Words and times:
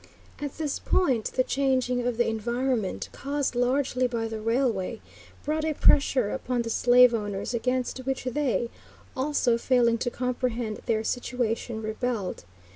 At 0.41 0.57
this 0.57 0.79
point 0.79 1.25
the 1.35 1.43
changing 1.43 2.07
of 2.07 2.17
the 2.17 2.27
environment, 2.27 3.07
caused 3.11 3.53
largely 3.53 4.07
by 4.07 4.27
the 4.27 4.41
railway, 4.41 4.99
brought 5.45 5.63
a 5.63 5.75
pressure 5.75 6.31
upon 6.31 6.63
the 6.63 6.71
slave 6.71 7.13
owners 7.13 7.53
against 7.53 7.99
which 7.99 8.23
they, 8.23 8.71
also 9.15 9.59
failing 9.59 9.99
to 9.99 10.09
comprehend 10.09 10.77
their 10.87 11.03
situation, 11.03 11.83
rebelled. 11.83 12.45